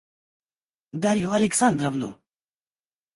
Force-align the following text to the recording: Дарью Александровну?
Дарью 1.03 1.29
Александровну? 1.31 2.09